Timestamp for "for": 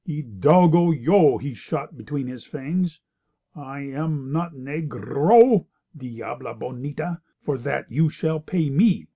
7.39-7.59